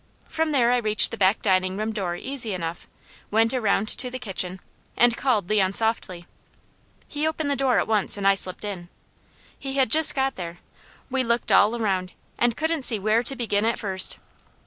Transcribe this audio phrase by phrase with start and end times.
[0.27, 2.87] From there I reached the back dining room door easy enough,
[3.29, 4.59] went around to the kitchen,
[4.97, 6.25] and called Leon softly.
[7.07, 8.89] He opened the door at once and I slipped in.
[9.59, 10.57] He had just got there.
[11.11, 14.17] We looked all around and couldn't see where to begin at first.